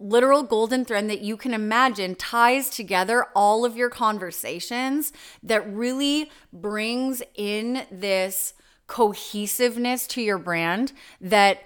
[0.00, 6.30] literal golden thread that you can imagine ties together all of your conversations that really
[6.52, 8.54] brings in this
[8.86, 11.62] cohesiveness to your brand that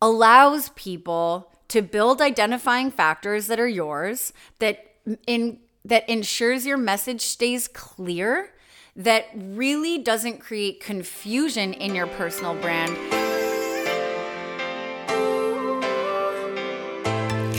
[0.00, 4.94] allows people to build identifying factors that are yours that
[5.26, 8.52] in that ensures your message stays clear
[8.96, 13.25] that really doesn't create confusion in your personal brand.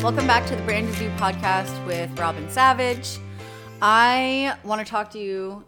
[0.04, 3.18] Welcome back to the Brand You podcast with Robyn Savage.
[3.82, 5.66] I want to talk to you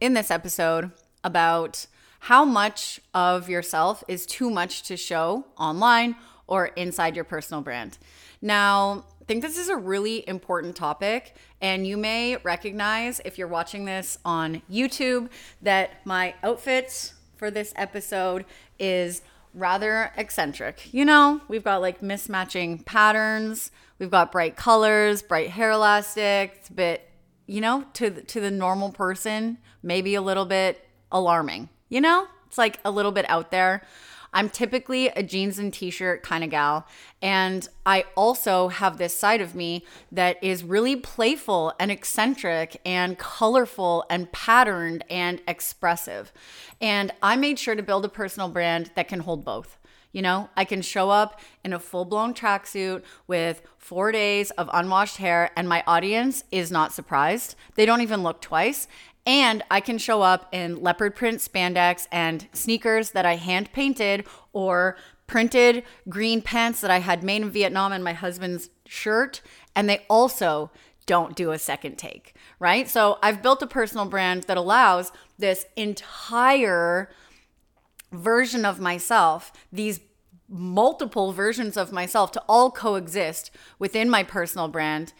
[0.00, 0.90] in this episode
[1.22, 1.86] about
[2.18, 6.16] how much of yourself is too much to show online
[6.48, 7.98] or inside your personal brand.
[8.42, 13.46] Now, I think this is a really important topic, and you may recognize if you're
[13.46, 15.30] watching this on YouTube
[15.62, 18.44] that my outfit for this episode
[18.80, 19.22] is
[19.58, 20.92] rather eccentric.
[20.92, 26.54] You know, we've got like mismatching patterns, we've got bright colors, bright hair elastic.
[26.56, 27.08] It's a bit,
[27.46, 31.68] you know, to the, to the normal person, maybe a little bit alarming.
[31.88, 33.82] You know, it's like a little bit out there.
[34.32, 36.86] I'm typically a jeans and t shirt kind of gal.
[37.20, 43.18] And I also have this side of me that is really playful and eccentric and
[43.18, 46.32] colorful and patterned and expressive.
[46.80, 49.78] And I made sure to build a personal brand that can hold both.
[50.12, 54.70] You know, I can show up in a full blown tracksuit with four days of
[54.72, 57.56] unwashed hair, and my audience is not surprised.
[57.74, 58.88] They don't even look twice.
[59.28, 64.24] And I can show up in leopard print spandex and sneakers that I hand painted
[64.54, 69.42] or printed green pants that I had made in Vietnam and my husband's shirt.
[69.76, 70.70] And they also
[71.04, 72.88] don't do a second take, right?
[72.88, 77.10] So I've built a personal brand that allows this entire
[78.10, 80.00] version of myself, these
[80.48, 85.12] multiple versions of myself to all coexist within my personal brand.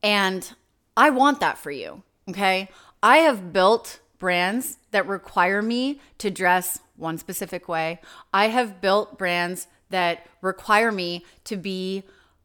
[0.00, 0.52] And
[0.96, 2.04] I want that for you.
[2.28, 2.68] Okay.
[3.02, 8.00] I have built brands that require me to dress one specific way.
[8.32, 12.02] I have built brands that require me to be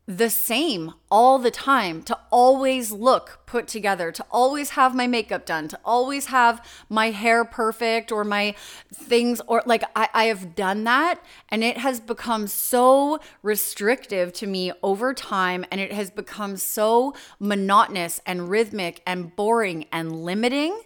[0.08, 5.46] the same all the time, to always look put together, to always have my makeup
[5.46, 8.56] done, to always have my hair perfect or my
[8.94, 11.24] things, or like I, I have done that.
[11.50, 15.66] And it has become so restrictive to me over time.
[15.72, 20.82] And it has become so monotonous and rhythmic and boring and limiting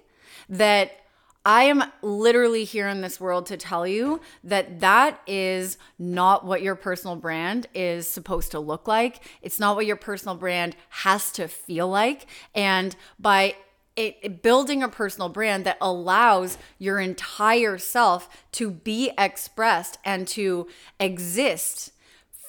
[0.49, 0.91] that
[1.45, 6.63] I am literally here in this world to tell you that that is not what
[6.63, 9.22] your personal brand is supposed to look like.
[9.44, 12.25] It's not what your personal brand has to feel like.
[12.55, 13.55] And by
[13.95, 20.67] it, building a personal brand that allows your entire self to be expressed and to
[21.00, 21.91] exist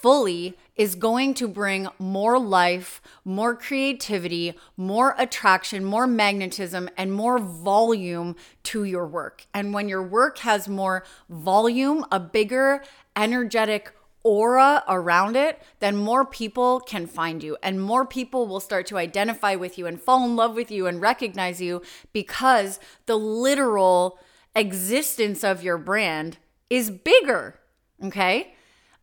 [0.06, 7.41] fully is going to bring more life, more creativity, more attraction, more magnetism, and more
[7.41, 9.47] volume to your work.
[9.53, 12.84] And when your work has more volume, a bigger
[13.17, 18.87] energetic aura around it, then more people can find you and more people will start
[18.87, 23.17] to identify with you and fall in love with you and recognize you because the
[23.17, 24.21] literal
[24.55, 26.38] existence of your brand
[26.71, 27.59] is bigger.
[28.05, 28.53] Okay.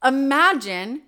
[0.03, 1.03] Imagine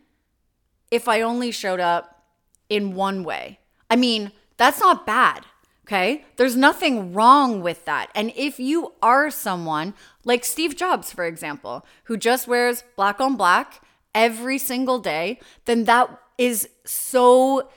[0.92, 2.24] if I only showed up
[2.70, 3.60] in one way.
[3.90, 5.46] I mean, that's not bad.
[5.86, 6.26] Okay.
[6.38, 8.10] There's nothing wrong with that.
[8.16, 13.36] And if you are someone like Steve Jobs, for example, who just wears black on
[13.36, 13.84] black
[14.16, 17.70] every single day, then that is so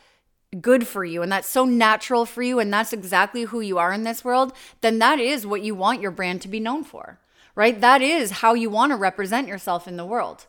[0.60, 3.92] good for you and that's so natural for you and that's exactly who you are
[3.92, 7.18] in this world, then that is what you want your brand to be known for,
[7.54, 7.80] right?
[7.80, 10.46] That is how you want to represent yourself in the world.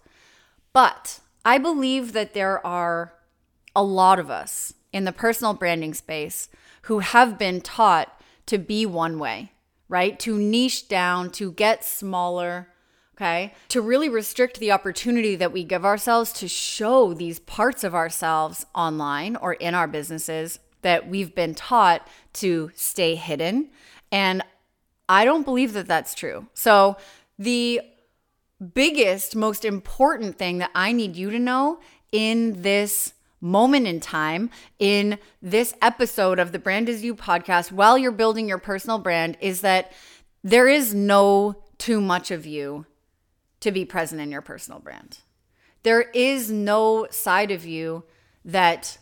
[0.73, 3.13] But I believe that there are
[3.75, 6.49] a lot of us in the personal branding space
[6.83, 9.51] who have been taught to be one way,
[9.87, 10.19] right?
[10.19, 12.69] To niche down, to get smaller,
[13.15, 13.53] okay?
[13.69, 18.65] To really restrict the opportunity that we give ourselves to show these parts of ourselves
[18.73, 23.69] online or in our businesses that we've been taught to stay hidden.
[24.11, 24.43] And
[25.07, 26.47] I don't believe that that's true.
[26.53, 26.97] So,
[27.37, 27.81] the
[28.59, 31.79] biggest, most important thing that I need you to know
[32.11, 37.97] in this moment in time, in this episode of the Brand Is You podcast, while
[37.97, 39.91] you're building your personal brand, is that
[40.43, 42.85] there is no too much of you
[43.61, 45.19] to be present in your personal brand.
[45.83, 48.03] There is no side of you
[48.43, 48.97] that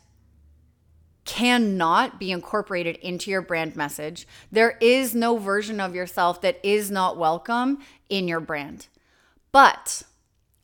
[1.26, 4.28] cannot be incorporated into your brand message.
[4.52, 8.88] There is no version of yourself that is not welcome in your brand.
[9.58, 10.04] But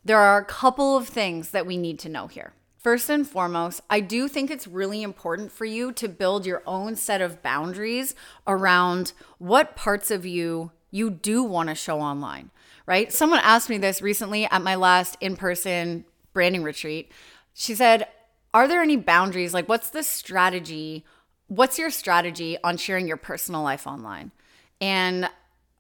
[0.06, 2.54] there are a couple of things that we need to know here.
[2.78, 6.96] First and foremost, I do think it's really important for you to build your own
[6.96, 8.14] set of boundaries
[8.46, 12.52] around what parts of you you do want to show online,
[12.86, 13.12] right?
[13.12, 17.12] Someone asked me this recently at my last in person branding retreat.
[17.56, 18.08] She said,
[18.54, 19.56] Are there any boundaries?
[19.56, 21.04] Like, what's the strategy?
[21.48, 24.32] What's your strategy on sharing your personal life online?
[24.80, 25.32] And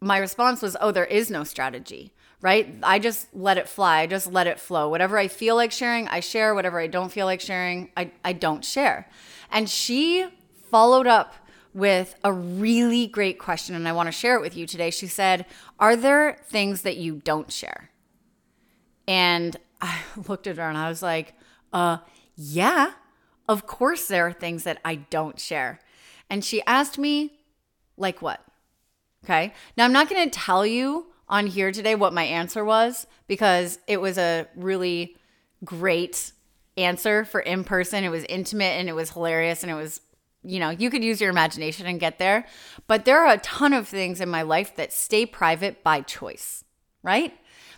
[0.03, 2.13] my response was, Oh, there is no strategy
[2.43, 2.75] right?
[2.83, 4.01] I just let it fly.
[4.01, 4.89] I just let it flow.
[4.89, 6.53] Whatever I feel like sharing, I share.
[6.53, 9.09] Whatever I don't feel like sharing, I, I don't share.
[9.49, 10.27] And she
[10.69, 11.35] followed up
[11.73, 14.91] with a really great question, and I want to share it with you today.
[14.91, 15.45] She said,
[15.79, 17.89] Are there things that you don't share?
[19.07, 21.33] And I looked at her and I was like,
[21.71, 21.99] Uh,
[22.35, 22.91] yeah,
[23.47, 25.79] of course there are things that I don't share.
[26.29, 27.39] And she asked me,
[27.95, 28.45] Like what?
[29.23, 29.53] Okay.
[29.77, 33.79] Now, I'm not going to tell you on here today what my answer was because
[33.87, 35.15] it was a really
[35.63, 36.33] great
[36.75, 38.03] answer for in person.
[38.03, 40.01] It was intimate and it was hilarious and it was,
[40.43, 42.45] you know, you could use your imagination and get there.
[42.87, 46.65] But there are a ton of things in my life that stay private by choice,
[47.01, 47.33] right?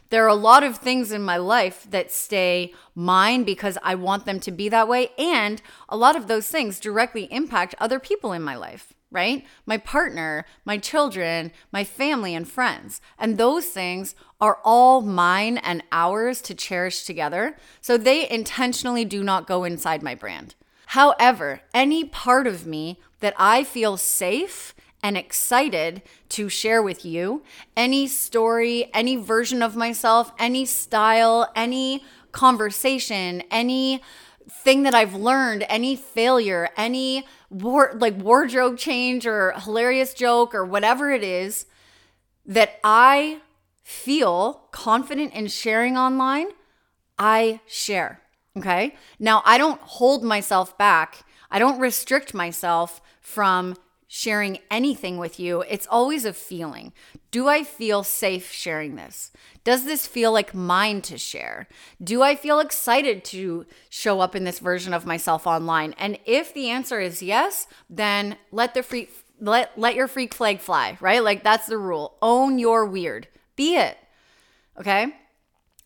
[0.09, 4.25] There are a lot of things in my life that stay mine because I want
[4.25, 5.09] them to be that way.
[5.17, 9.45] And a lot of those things directly impact other people in my life right?
[9.65, 13.01] My partner, my children, my family, and friends.
[13.17, 17.55] And those things are all mine and ours to cherish together.
[17.81, 20.53] So they intentionally do not go inside my brand.
[20.87, 27.43] However, any part of me that I feel safe and excited to share with you,
[27.77, 34.01] any story, any version of myself, any style, any conversation, any
[34.49, 40.65] thing that I've learned, any failure, any war- like wardrobe change or hilarious joke or
[40.65, 41.65] whatever it is
[42.45, 43.41] that I
[43.83, 46.47] feel confident in sharing online,
[47.17, 48.21] I share.
[48.57, 48.95] Okay.
[49.19, 51.25] Now, I don't hold myself back.
[51.51, 53.75] I don't restrict myself from
[54.07, 55.61] sharing anything with you.
[55.61, 56.93] It's always a feeling.
[57.31, 59.31] Do I feel safe sharing this?
[59.63, 61.67] Does this feel like mine to share?
[62.03, 65.93] Do I feel excited to show up in this version of myself online?
[65.97, 69.11] And if the answer is yes, then let the freak
[69.41, 71.23] let let your freak flag fly, right?
[71.23, 72.15] Like that's the rule.
[72.21, 73.27] Own your weird.
[73.55, 73.97] Be it.
[74.79, 75.15] Okay?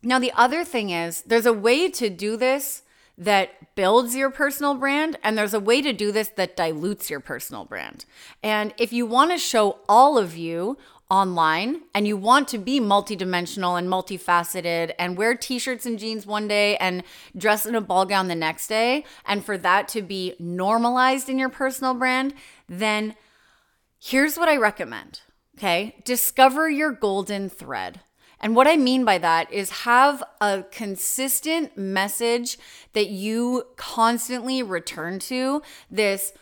[0.03, 2.83] Now the other thing is there's a way to do this
[3.19, 7.19] that builds your personal brand, and there's a way to do this that dilutes your
[7.19, 8.05] personal brand.
[8.41, 10.77] And if you want to show all of you
[11.09, 16.47] online and you want to be multidimensional and multifaceted and wear t-shirts and jeans one
[16.47, 17.03] day and
[17.35, 21.39] dress in a ball gown the next day and for that to be normalized in
[21.39, 22.33] your personal brand,
[22.67, 23.15] then
[23.99, 25.21] here's what I recommend.
[25.57, 25.95] Okay?
[26.05, 28.01] Discover your golden thread.
[28.41, 32.57] And what I mean by that is have a consistent message
[32.93, 35.61] that you constantly return to.
[35.91, 36.33] This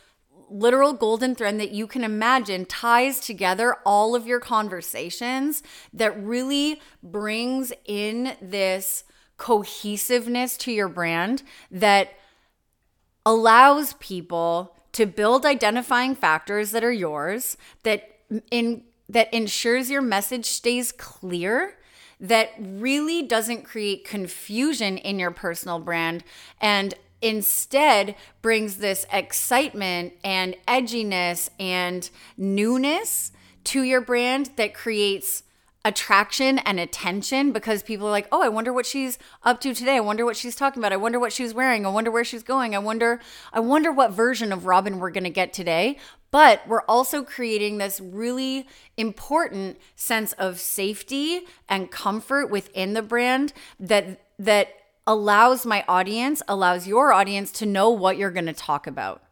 [0.50, 5.62] literal golden thread that you can imagine ties together all of your conversations
[5.94, 9.04] that really brings in this
[9.38, 12.12] cohesiveness to your brand that
[13.26, 18.20] allows people to build identifying factors that are yours that
[18.50, 21.78] in that ensures your message stays clear
[22.20, 26.24] that really doesn't create confusion in your personal brand
[26.60, 33.32] and instead brings this excitement and edginess and newness
[33.64, 35.44] to your brand that creates
[35.86, 39.96] attraction and attention because people are like, "Oh, I wonder what she's up to today.
[39.96, 40.92] I wonder what she's talking about.
[40.92, 41.86] I wonder what she's wearing.
[41.86, 42.76] I wonder where she's going.
[42.76, 43.22] I wonder
[43.54, 45.98] I wonder what version of Robyn we're going to get today."
[46.30, 48.68] But we're also creating this really
[48.98, 54.70] important sense of safety and comfort within the brand that that
[55.08, 59.24] allows my audience, allows your audience to know what you're going to talk about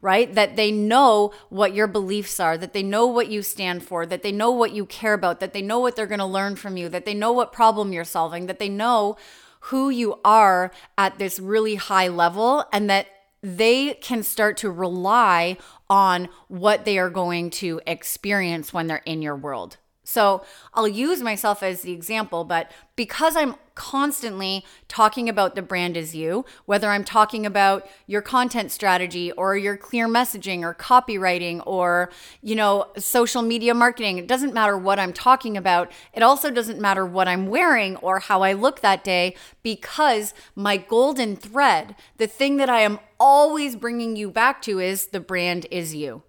[0.00, 0.34] right?
[0.34, 4.22] That they know what your beliefs are, that they know what you stand for, that
[4.22, 6.76] they know what you care about, that they know what they're going to learn from
[6.76, 9.16] you, that they know what problem you're solving, that they know
[9.60, 13.08] who you are at this really high level, and that
[13.42, 15.56] they can start to rely
[15.88, 19.78] on what they are going to experience when they're in your world.
[20.08, 20.42] So
[20.72, 26.14] I'll use myself as the example, but because I'm constantly talking about the brand as
[26.14, 32.10] you, whether I'm talking about your content strategy or your clear messaging or copywriting or,
[32.40, 35.92] you know, social media marketing, it doesn't matter what I'm talking about.
[36.14, 40.78] It also doesn't matter what I'm wearing or how I look that day because my
[40.78, 45.66] golden thread, the thing that I am always bringing you back to is the brand
[45.70, 46.22] is you.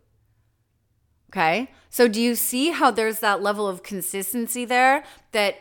[1.31, 1.72] Okay.
[1.89, 5.55] So, do you see how there's that level of consistency there that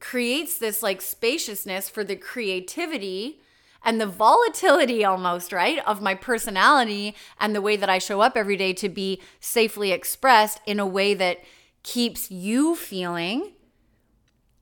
[0.00, 3.40] creates this like spaciousness for the creativity
[3.84, 8.36] and the volatility almost, right, of my personality and the way that I show up
[8.36, 11.38] every day to be safely expressed in a way that
[11.82, 13.52] keeps you feeling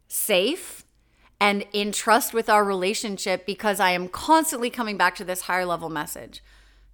[0.09, 0.86] safe
[1.41, 5.67] and in trust with our relationship because I am constantly coming back to this higher
[5.67, 6.43] level message.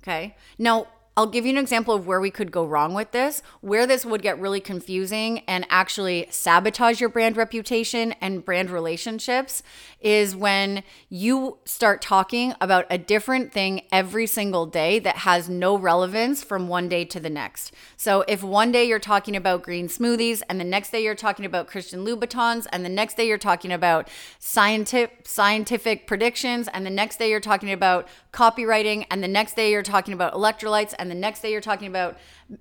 [0.02, 0.36] Okay.
[0.58, 3.86] Now, I'll give you an example of where we could go wrong with this, where
[3.86, 9.62] this would get really confusing and actually sabotage your brand reputation and brand relationships
[10.00, 15.76] is when you start talking about a different thing every single day that has no
[15.76, 17.74] relevance from one day to the next.
[17.98, 21.44] So if one day you're talking about green smoothies and the next day you're talking
[21.44, 26.90] about Christian Louboutins and the next day you're talking about scientific scientific predictions and the
[26.90, 31.10] next day you're talking about copywriting and the next day you're talking about electrolytes and
[31.10, 32.16] the next day you're talking about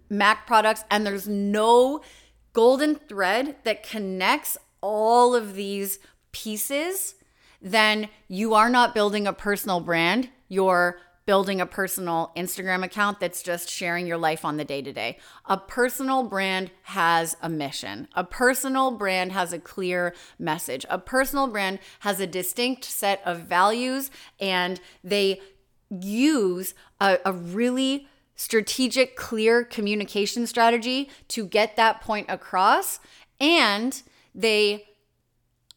[0.09, 2.01] Mac products, and there's no
[2.53, 5.99] golden thread that connects all of these
[6.31, 7.15] pieces,
[7.61, 10.29] then you are not building a personal brand.
[10.49, 14.91] You're building a personal Instagram account that's just sharing your life on the day to
[14.91, 15.19] day.
[15.45, 18.07] A personal brand has a mission.
[18.15, 20.85] A personal brand has a clear message.
[20.89, 25.39] A personal brand has a distinct set of values and they
[25.89, 28.07] use a, a really
[28.41, 32.99] strategic, clear communication strategy to get that point across.
[33.39, 34.01] And
[34.33, 34.87] they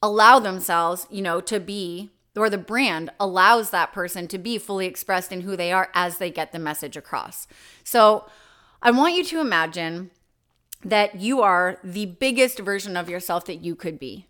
[0.02, 4.87] allow themselves, you know, to be, or the brand allows that person to be fully
[4.87, 7.47] expressed in who they are as they get the message across.
[7.85, 8.25] So
[8.80, 10.11] I want you to imagine
[10.83, 14.26] that you are the biggest version of yourself that you could be.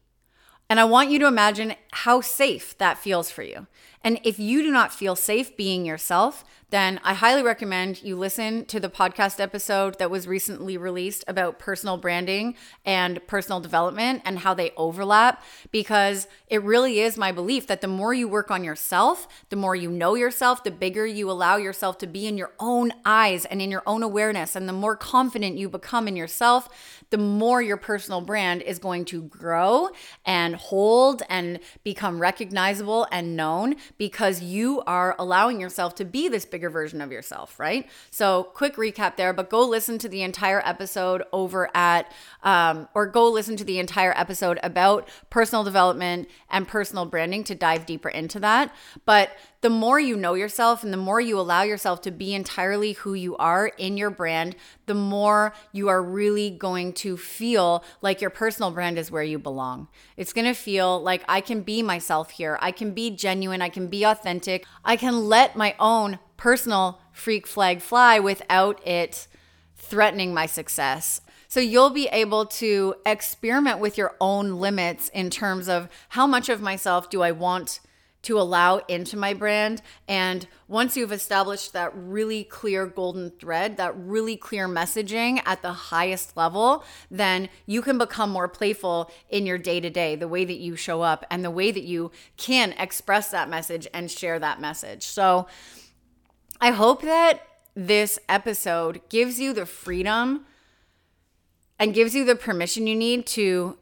[0.68, 3.68] And I want you to imagine how safe that feels for you.
[4.04, 6.44] And if you do not feel safe being yourself,
[6.74, 11.58] then I highly recommend you listen to the podcast episode that was recently released about
[11.60, 17.68] personal branding and personal development and how they overlap because it really is my belief
[17.68, 21.30] that the more you work on yourself, the more you know yourself, the bigger you
[21.30, 24.72] allow yourself to be in your own eyes and in your own awareness, and the
[24.72, 26.68] more confident you become in yourself,
[27.10, 29.90] the more your personal brand is going to grow
[30.26, 36.44] and hold and become recognizable and known because you are allowing yourself to be this
[36.44, 37.88] bigger version of yourself, right?
[38.10, 42.10] So, quick recap there, but go listen to the entire episode over at,
[42.42, 47.54] um, or go listen to the entire episode about personal development and personal branding to
[47.54, 48.74] dive deeper into that.
[49.04, 49.30] But
[49.64, 53.14] the more you know yourself and the more you allow yourself to be entirely who
[53.14, 54.54] you are in your brand,
[54.84, 59.38] the more you are really going to feel like your personal brand is where you
[59.38, 59.88] belong.
[60.18, 62.58] It's going to feel like I can be myself here.
[62.60, 63.62] I can be genuine.
[63.62, 64.66] I can be authentic.
[64.84, 69.28] I can let my own personal freak flag fly without it
[69.78, 71.22] threatening my success.
[71.48, 76.50] So you'll be able to experiment with your own limits in terms of how much
[76.50, 77.80] of myself do I want
[78.24, 79.82] to allow into my brand.
[80.08, 85.72] And once you've established that really clear golden thread, that really clear messaging at the
[85.72, 90.44] highest level, then you can become more playful in your day to day, the way
[90.44, 94.38] that you show up and the way that you can express that message and share
[94.38, 95.04] that message.
[95.04, 95.46] So
[96.60, 97.40] I hope that
[97.74, 100.46] this episode gives you the freedom
[101.78, 103.76] and gives you the permission you need to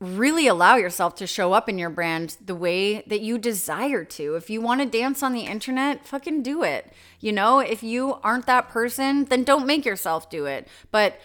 [0.00, 4.34] really allow yourself to show up in your brand the way that you desire to.
[4.34, 6.92] If you want to dance on the internet, fucking do it.
[7.20, 10.68] You know, if you aren't that person, then don't make yourself do it.
[10.90, 11.18] But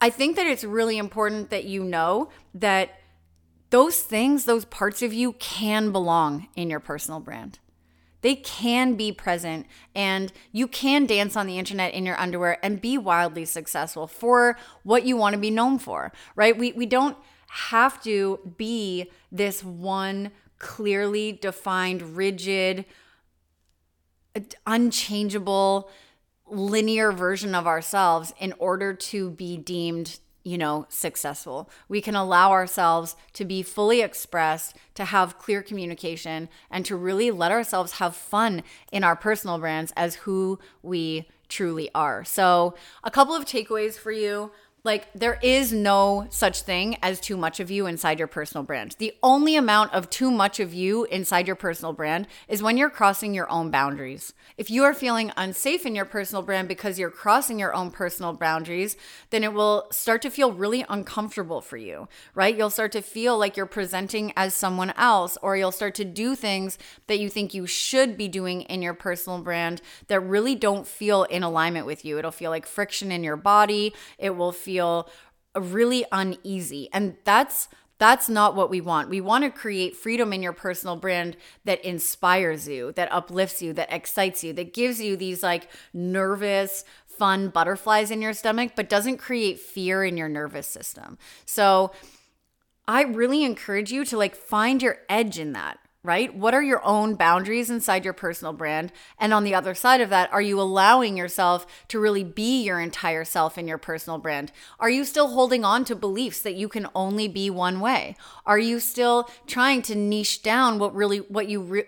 [0.00, 2.98] I think that it's really important that you know that
[3.70, 7.58] those things, those parts of you can belong in your personal brand.
[8.20, 12.80] They can be present and you can dance on the internet in your underwear and
[12.80, 16.56] be wildly successful for what you want to be known for, right?
[16.56, 17.18] We we don't
[17.54, 22.84] have to be this one clearly defined, rigid,
[24.66, 25.88] unchangeable,
[26.46, 31.70] linear version of ourselves in order to be deemed you know, successful.
[31.88, 37.30] We can allow ourselves to be fully expressed, to have clear communication, and to really
[37.30, 42.24] let ourselves have fun in our personal brands as who we truly are.
[42.24, 44.50] So, a couple of takeaways for you.
[44.84, 48.96] Like, there is no such thing as too much of you inside your personal brand.
[48.98, 52.90] The only amount of too much of you inside your personal brand is when you're
[52.90, 54.34] crossing your own boundaries.
[54.58, 58.34] If you are feeling unsafe in your personal brand because you're crossing your own personal
[58.34, 58.98] boundaries,
[59.30, 62.54] then it will start to feel really uncomfortable for you, right?
[62.54, 66.34] You'll start to feel like you're presenting as someone else, or you'll start to do
[66.34, 66.76] things
[67.06, 71.22] that you think you should be doing in your personal brand that really don't feel
[71.22, 72.18] in alignment with you.
[72.18, 73.94] It'll feel like friction in your body.
[74.18, 75.08] It will feel feel
[75.54, 76.88] really uneasy.
[76.92, 79.08] And that's That's not what we want.
[79.08, 83.72] We want to create freedom in your personal brand that inspires you, that uplifts you,
[83.74, 88.88] that excites you, that gives you these like nervous, fun butterflies in your stomach, but
[88.88, 91.18] doesn't create fear in your nervous system.
[91.46, 91.92] So
[92.88, 96.32] I really encourage you to like find your edge in that right?
[96.34, 98.92] What are your own boundaries inside your personal brand?
[99.18, 102.78] And on the other side of that, are you allowing yourself to really be your
[102.78, 104.52] entire self in your personal brand?
[104.78, 108.16] Are you still holding on to beliefs that you can only be one way?
[108.44, 111.84] Are you still trying to niche down what really what you re-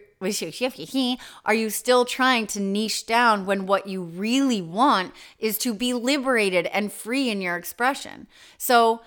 [1.44, 5.92] are you still trying to niche down when what you really want is to be
[5.92, 8.26] liberated and free in your expression?
[8.56, 9.02] So,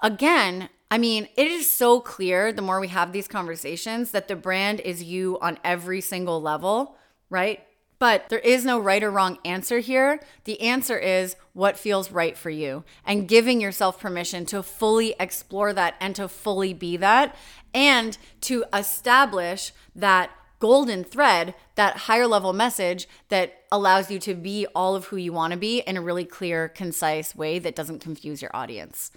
[0.00, 4.36] again, I mean, it is so clear the more we have these conversations that the
[4.36, 6.96] brand is you on every single level,
[7.28, 7.64] right?
[7.98, 10.20] But there is no right or wrong answer here.
[10.44, 15.72] The answer is what feels right for you and giving yourself permission to fully explore
[15.72, 17.34] that and to fully be that
[17.72, 24.66] and to establish that golden thread, that higher level message that allows you to be
[24.74, 28.00] all of who you want to be in a really clear, concise way that doesn't
[28.00, 29.10] confuse your audience.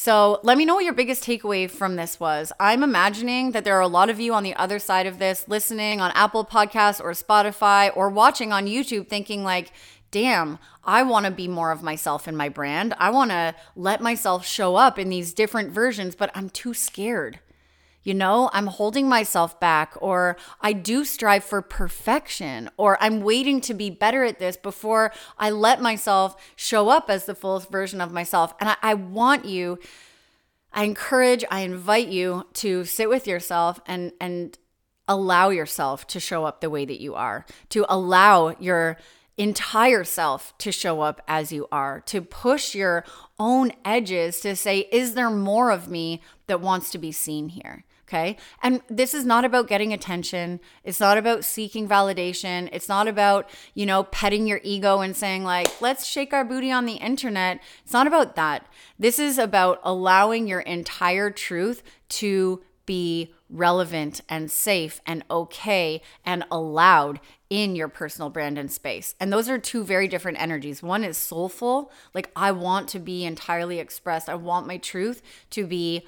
[0.00, 2.52] So let me know what your biggest takeaway from this was.
[2.60, 5.48] I'm imagining that there are a lot of you on the other side of this
[5.48, 9.72] listening on Apple Podcasts or Spotify or watching on YouTube thinking, like,
[10.12, 12.94] damn, I want to be more of myself in my brand.
[12.96, 17.40] I want to let myself show up in these different versions, but I'm too scared
[18.08, 23.60] you know, I'm holding myself back, or I do strive for perfection, or I'm waiting
[23.60, 28.00] to be better at this before I let myself show up as the fullest version
[28.00, 28.54] of myself.
[28.60, 29.78] And I, I want you,
[30.72, 34.58] I encourage, I invite you to sit with yourself and, and,
[35.10, 38.98] allow yourself to show up the way that you are, to allow your
[39.38, 43.04] entire self to show up as you are, to push your
[43.38, 47.86] own edges to say, is there more of me that wants to be seen here?
[48.08, 48.38] Okay.
[48.62, 50.60] And this is not about getting attention.
[50.82, 52.70] It's not about seeking validation.
[52.72, 56.72] It's not about, you know, petting your ego and saying, like, let's shake our booty
[56.72, 57.60] on the internet.
[57.84, 58.66] It's not about that.
[58.98, 66.44] This is about allowing your entire truth to be relevant and safe and okay and
[66.50, 69.14] allowed in your personal brand and space.
[69.20, 70.82] And those are two very different energies.
[70.82, 74.30] One is soulful, like I want to be entirely expressed.
[74.30, 76.06] I want my truth to be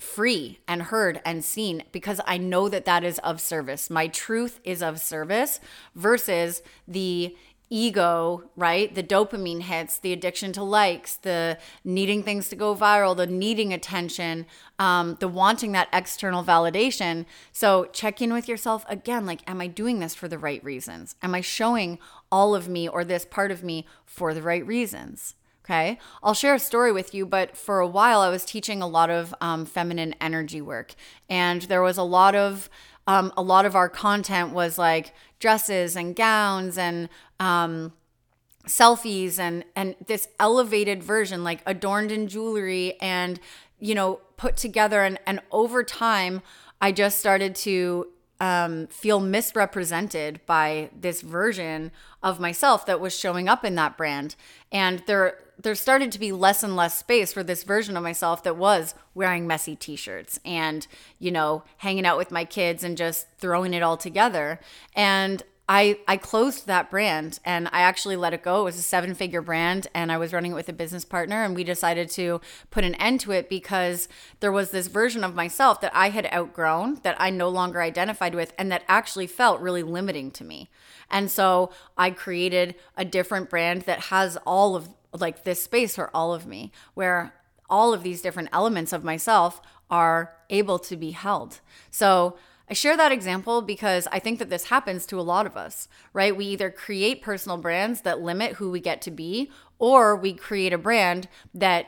[0.00, 3.90] free and heard and seen because I know that that is of service.
[3.90, 5.60] My truth is of service
[5.94, 7.36] versus the
[7.72, 8.92] ego, right?
[8.92, 13.72] The dopamine hits, the addiction to likes, the needing things to go viral, the needing
[13.72, 14.46] attention,
[14.80, 17.26] um, the wanting that external validation.
[17.52, 21.14] So check in with yourself again like, am I doing this for the right reasons?
[21.22, 22.00] Am I showing
[22.32, 25.36] all of me or this part of me for the right reasons?
[25.70, 26.00] Okay.
[26.20, 29.08] I'll share a story with you, but for a while I was teaching a lot
[29.08, 30.96] of um, feminine energy work,
[31.28, 32.68] and there was a lot of
[33.06, 37.92] um, a lot of our content was like dresses and gowns and um,
[38.66, 43.38] selfies and and this elevated version, like adorned in jewelry and
[43.78, 45.04] you know put together.
[45.04, 46.42] And and over time,
[46.80, 48.08] I just started to
[48.40, 54.34] um, feel misrepresented by this version of myself that was showing up in that brand.
[54.72, 58.42] And there, there started to be less and less space for this version of myself
[58.44, 60.86] that was wearing messy t-shirts and,
[61.18, 64.60] you know, hanging out with my kids and just throwing it all together.
[64.94, 68.62] And I, I closed that brand and I actually let it go.
[68.62, 71.44] It was a seven figure brand and I was running it with a business partner
[71.44, 72.40] and we decided to
[72.72, 74.08] put an end to it because
[74.40, 78.34] there was this version of myself that I had outgrown that I no longer identified
[78.34, 80.70] with and that actually felt really limiting to me.
[81.08, 86.14] And so I created a different brand that has all of like this space for
[86.14, 87.34] all of me where
[87.68, 91.60] all of these different elements of myself are able to be held.
[91.90, 92.36] So
[92.68, 95.88] I share that example because I think that this happens to a lot of us,
[96.12, 96.36] right?
[96.36, 100.72] We either create personal brands that limit who we get to be, or we create
[100.72, 101.86] a brand that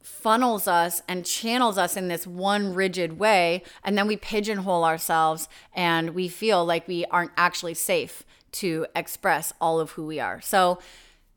[0.00, 3.64] funnels us and channels us in this one rigid way.
[3.82, 9.52] And then we pigeonhole ourselves and we feel like we aren't actually safe to express
[9.60, 10.40] all of who we are.
[10.40, 10.78] So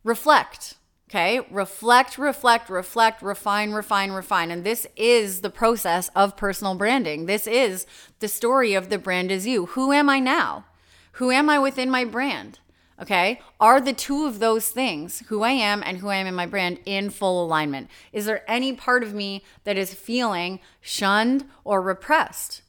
[0.04, 0.76] reflect
[1.10, 4.50] Okay, reflect, reflect, reflect, refine, refine, refine.
[4.50, 7.26] And this is the process of personal branding.
[7.26, 7.86] This is
[8.20, 9.68] the story of the brand is you.
[9.68, 10.66] Who am I now?
[11.13, 12.60] Who am I within my brand?
[13.02, 16.36] Okay, are the two of those things, who I am and who I am in
[16.36, 17.89] my brand, in full alignment?
[18.12, 22.62] Is there any part of me that is feeling shunned or repressed?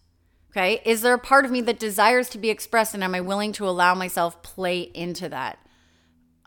[0.50, 3.20] Okay, is there a part of me that desires to be expressed and am I
[3.20, 5.58] willing to allow myself play into that?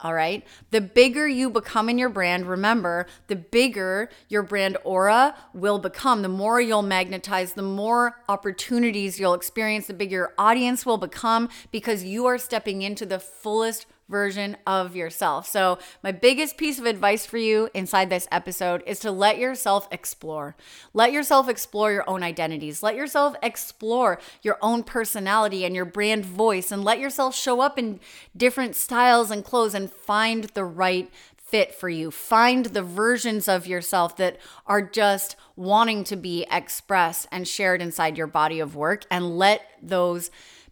[0.04, 0.46] All right.
[0.70, 6.22] The bigger you become in your brand, remember, the bigger your brand aura will become.
[6.22, 11.50] The more you'll magnetize, the more opportunities you'll experience, the bigger your audience will become
[11.72, 15.48] because you are stepping into the fullest version of yourself.
[15.48, 19.88] So, my biggest piece of advice for you inside this episode is to let yourself
[19.92, 20.56] explore.
[20.94, 22.82] Let yourself explore your own identities.
[22.82, 27.78] Let yourself explore your own personality and your brand voice and let yourself show up
[27.78, 28.00] in
[28.36, 31.12] different styles and clothes and find the right
[31.48, 32.12] fit for you.
[32.12, 38.18] Find the versions of yourself that are just wanting to be expressed and shared inside
[38.18, 40.30] your body of work and let those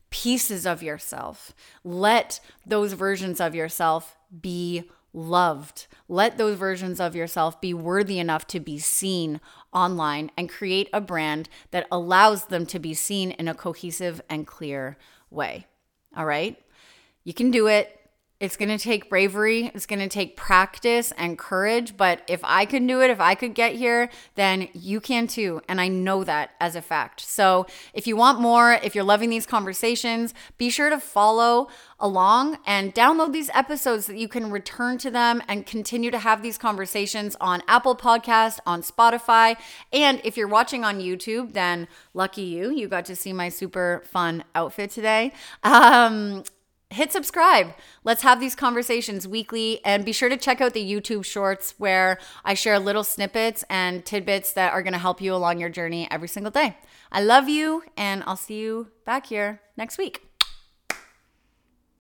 [0.10, 1.54] pieces of yourself.
[1.84, 5.88] Let those versions of yourself be loved.
[6.08, 9.40] Let those versions of yourself be worthy enough to be seen
[9.74, 14.46] online and create a brand that allows them to be seen in a cohesive and
[14.46, 14.98] clear
[15.30, 15.68] way.
[16.16, 16.62] All right?
[17.24, 18.00] You can do it.
[18.40, 19.72] It's going to take bravery.
[19.74, 21.96] It's going to take practice and courage.
[21.96, 25.62] But if I can do it, if I could get here, then you can too.
[25.70, 27.22] And I know that as a fact.
[27.22, 32.58] So if you want more, if you're loving these conversations, be sure to follow along
[32.66, 36.42] and download these episodes so that you can return to them and continue to have
[36.42, 39.56] these conversations on Apple Podcast, on Spotify.
[39.94, 44.04] And if you're watching on YouTube, then lucky you, you got to see my super
[44.06, 45.32] fun outfit today.
[45.64, 46.44] Um,
[46.96, 47.74] hit subscribe.
[48.04, 52.18] Let's have these conversations weekly and be sure to check out the YouTube shorts where
[52.44, 56.08] I share little snippets and tidbits that are going to help you along your journey
[56.10, 56.78] every single day.
[57.12, 60.35] I love you and I'll see you back here next week.